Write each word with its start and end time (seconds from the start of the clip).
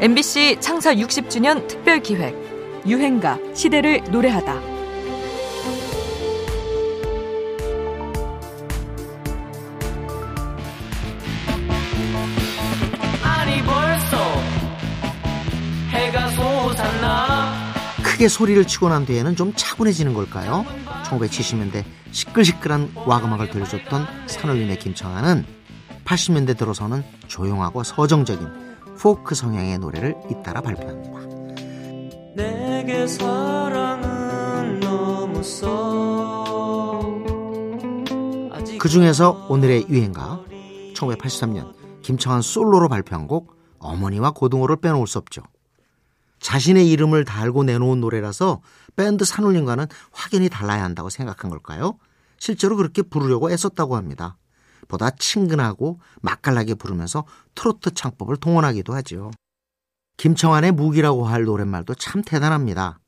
MBC 0.00 0.56
창사 0.60 0.94
60주년 0.94 1.68
특별 1.68 2.00
기획 2.00 2.34
유행가 2.86 3.38
시대를 3.54 4.00
노래하다. 4.10 4.54
아니 13.22 13.62
벌써 13.62 14.16
해가 15.90 16.30
솟았나 16.30 17.52
크게 18.02 18.28
소리를 18.28 18.66
치고 18.66 18.88
난 18.88 19.04
뒤에는 19.04 19.36
좀 19.36 19.52
차분해지는 19.54 20.14
걸까요? 20.14 20.64
1970년대 21.04 21.84
시끌시끌한 22.10 22.90
와그막을 22.94 23.50
들려줬던 23.50 24.06
산울림의 24.28 24.78
김청아는 24.78 25.44
80년대 26.06 26.56
들어서는 26.56 27.04
조용하고 27.28 27.82
서정적인 27.82 28.69
포크 29.00 29.34
성향의 29.34 29.78
노래를 29.78 30.14
잇따라 30.30 30.60
발표합니다. 30.60 31.20
내게 32.36 33.06
사랑은 33.06 34.80
너무 34.80 35.42
써 35.42 36.30
그 38.80 38.88
중에서 38.88 39.46
오늘의 39.50 39.88
유행가 39.90 40.42
1983년 40.94 41.74
김청한 42.00 42.40
솔로로 42.40 42.88
발표한 42.88 43.26
곡 43.26 43.54
어머니와 43.78 44.30
고등어를 44.30 44.76
빼놓을 44.76 45.06
수 45.06 45.18
없죠. 45.18 45.42
자신의 46.38 46.90
이름을 46.90 47.26
달고 47.26 47.64
내놓은 47.64 48.00
노래라서 48.00 48.62
밴드 48.96 49.26
산울림과는 49.26 49.84
확연히 50.12 50.48
달라야 50.48 50.82
한다고 50.82 51.10
생각한 51.10 51.50
걸까요? 51.50 51.98
실제로 52.38 52.74
그렇게 52.74 53.02
부르려고 53.02 53.50
애썼다고 53.50 53.96
합니다. 53.96 54.38
보다 54.90 55.10
친근하고 55.10 56.00
맛깔나게 56.20 56.74
부르면서 56.74 57.24
트로트 57.54 57.94
창법을 57.94 58.36
동원하기도 58.36 58.92
하죠. 58.96 59.30
김청환의 60.16 60.72
무기라고 60.72 61.26
할 61.26 61.44
노랫말도 61.44 61.94
참 61.94 62.22
대단합니다. 62.22 62.98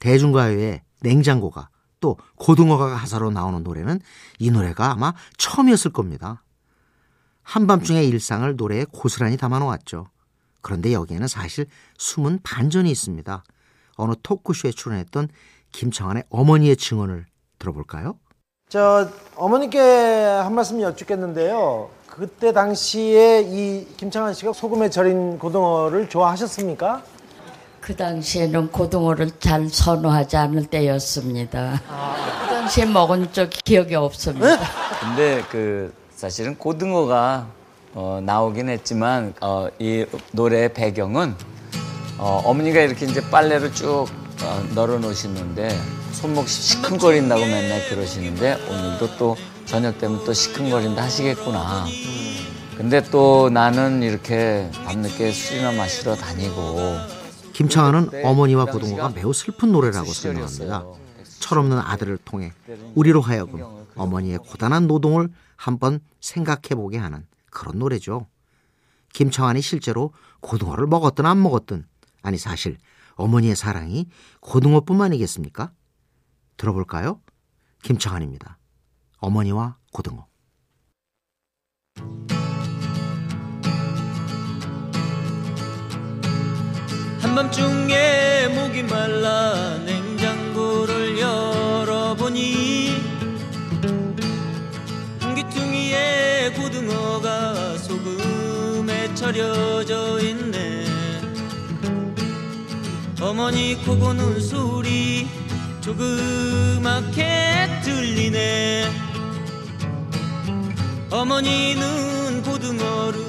대중가요의 0.00 0.82
냉장고가 1.02 1.68
또 2.00 2.16
고등어가 2.36 2.88
가사로 2.96 3.30
나오는 3.30 3.62
노래는 3.62 4.00
이 4.38 4.50
노래가 4.50 4.90
아마 4.92 5.12
처음이었을 5.36 5.92
겁니다. 5.92 6.42
한밤중의 7.42 8.08
일상을 8.08 8.56
노래에 8.56 8.86
고스란히 8.90 9.36
담아놓았죠. 9.36 10.08
그런데 10.62 10.92
여기에는 10.92 11.28
사실 11.28 11.66
숨은 11.98 12.40
반전이 12.42 12.90
있습니다. 12.90 13.44
어느 13.96 14.14
토크쇼에 14.22 14.72
출연했던 14.72 15.28
김청환의 15.72 16.24
어머니의 16.30 16.76
증언을 16.76 17.26
들어볼까요? 17.58 18.18
저 18.68 19.08
어머니께 19.34 19.78
한 19.80 20.54
말씀 20.54 20.82
여쭙겠는데요. 20.82 21.88
그때 22.06 22.52
당시에 22.52 23.40
이 23.40 23.86
김창환 23.96 24.34
씨가 24.34 24.52
소금에 24.52 24.90
절인 24.90 25.38
고등어를 25.38 26.10
좋아하셨습니까? 26.10 27.02
그 27.80 27.96
당시에는 27.96 28.70
고등어를 28.70 29.30
잘 29.40 29.70
선호하지 29.70 30.36
않을 30.36 30.66
때였습니다. 30.66 31.80
그 32.42 32.54
당시에 32.54 32.84
먹은 32.84 33.32
적 33.32 33.48
기억이 33.48 33.94
없습니다. 33.94 34.58
근데 35.00 35.42
그 35.50 35.94
사실은 36.14 36.54
고등어가 36.58 37.46
어, 37.94 38.20
나오긴 38.22 38.68
했지만 38.68 39.32
어, 39.40 39.68
이 39.78 40.04
노래의 40.32 40.74
배경은 40.74 41.34
어머니가 42.18 42.80
이렇게 42.80 43.06
이제 43.06 43.22
빨래를 43.30 43.72
쭉 43.72 44.04
어, 44.04 44.27
널어 44.74 44.98
놓으시는데 44.98 45.68
손목 46.12 46.48
시큰거린다고 46.48 47.40
맨날 47.40 47.88
그러시는데 47.88 48.54
오늘도 48.68 49.16
또 49.16 49.36
저녁 49.64 49.98
되면 49.98 50.24
또 50.24 50.32
시큰거린다 50.32 51.02
하시겠구나. 51.02 51.86
근데 52.76 53.02
또 53.10 53.50
나는 53.50 54.02
이렇게 54.02 54.70
밤늦게 54.84 55.32
술이나 55.32 55.72
마시러 55.72 56.14
다니고 56.14 56.96
김창완은 57.52 58.24
어머니와 58.24 58.66
고등어가 58.66 59.10
매우 59.10 59.32
슬픈 59.32 59.72
노래라고 59.72 60.12
설명합니다. 60.12 60.84
철없는 61.40 61.78
아들을 61.78 62.18
통해 62.24 62.52
우리로 62.94 63.20
하여금 63.20 63.64
어머니의 63.96 64.38
고단한 64.38 64.86
노동을 64.86 65.28
한번 65.56 66.00
생각해 66.20 66.76
보게 66.76 66.98
하는 66.98 67.26
그런 67.50 67.78
노래죠. 67.80 68.26
김청환이 69.12 69.60
실제로 69.60 70.12
고등어를 70.40 70.86
먹었든 70.86 71.26
안 71.26 71.42
먹었든 71.42 71.84
아니 72.22 72.38
사실 72.38 72.78
어머니의 73.18 73.56
사랑이 73.56 74.06
고등어뿐만이겠습니까? 74.40 75.72
들어볼까요? 76.56 77.20
김청환입니다. 77.82 78.58
어머니와 79.18 79.76
고등어. 79.92 80.26
한밤중에 87.20 88.48
목이 88.54 88.82
말라 88.84 89.78
냉장고를 89.78 91.18
열어보니 91.18 92.90
한 95.20 95.34
귀퉁이에 95.34 96.52
고등어가 96.56 97.76
소금에 97.78 99.14
절여져 99.14 100.20
있네 100.20 100.87
어머니 103.28 103.76
코 103.84 103.94
고는 103.98 104.40
소리 104.40 105.28
조그맣게 105.82 107.22
들리네. 107.84 108.90
어머니는 111.10 112.42
고등어를 112.42 113.20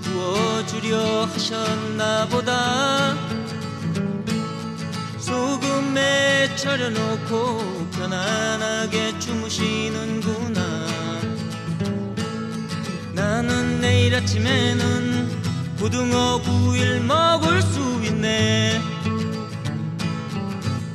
구워주려 0.00 1.26
하셨나 1.26 2.26
보다. 2.26 3.14
소금에 5.18 6.56
절여놓고 6.56 7.90
편안하게 7.92 9.20
주무시는구나. 9.20 10.62
나는 13.12 13.80
내일 13.80 14.16
아침에는 14.16 15.28
고등어 15.78 16.42
구이를 16.42 17.02
먹을 17.02 17.62
수 17.62 18.00
있네 18.04 18.93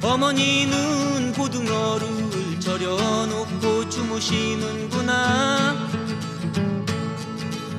어머니는 0.09 1.34
고등어를 1.34 2.59
절여놓고 2.59 3.88
주무시는구나. 3.90 5.75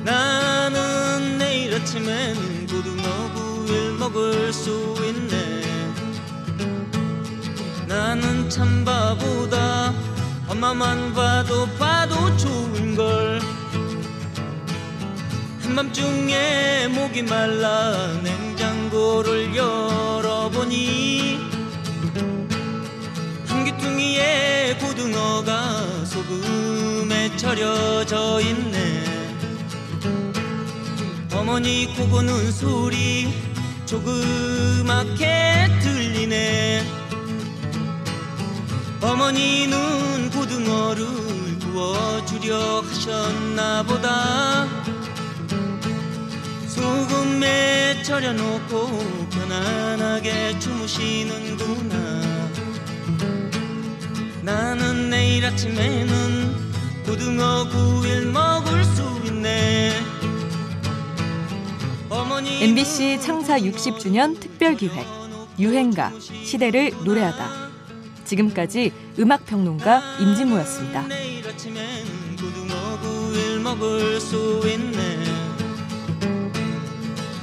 나는 0.01 1.37
내일 1.37 1.73
아침에는 1.75 2.67
고등어 2.67 3.33
구이를 3.33 3.93
먹을 3.95 4.53
수 4.53 4.95
있네. 5.03 5.61
나는 7.85 8.49
참 8.49 8.85
바보다 8.85 9.93
엄마만 10.47 11.13
봐도 11.13 11.67
봐도 11.77 12.15
좋은걸. 12.37 13.41
한밤중에 15.63 16.87
목이 16.87 17.23
말라 17.23 18.07
냉장고를 18.23 19.53
열어보니 19.53 21.50
고등어가 24.77 26.05
소금에 26.05 27.35
절여져 27.37 28.39
있네. 28.41 29.03
어머니 31.33 31.93
코 31.95 32.07
고는 32.07 32.51
소리 32.51 33.33
조그맣게 33.85 35.67
들리네. 35.81 36.85
어머니는 39.01 40.29
고등어를 40.29 41.05
구워주려 41.59 42.81
하셨나 42.81 43.83
보다. 43.83 44.67
소금에 46.67 48.03
절여놓고 48.03 49.27
편안하게 49.31 50.59
주무시는구나 50.59 52.40
내일 55.31 55.45
아침에는 55.45 57.05
고등어 57.05 57.65
구이를 57.69 58.25
먹을 58.33 58.83
수 58.83 59.01
있네 59.25 59.93
MBC 62.59 63.21
창사 63.21 63.57
60주년 63.57 64.37
특별 64.41 64.75
기획 64.75 65.07
유행가 65.57 66.11
시대를 66.19 66.91
노래하다. 67.05 67.69
지금까지 68.25 68.91
음악 69.19 69.45
평론가 69.45 70.17
임진모였습니다. 70.19 71.07
내일 71.07 71.47
아침엔 71.47 72.05
고등어 72.35 72.99
구이를 72.99 73.59
먹을 73.61 74.19
수 74.19 74.61
있네 74.65 75.23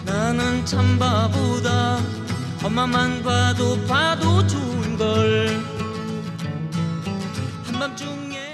나는 0.05 0.67
참 0.67 0.99
바보다 0.99 2.00
엄마만 2.62 3.23
봐도 3.23 3.82
봐도 3.87 4.46
좋은걸 4.46 5.78
John 7.96 8.28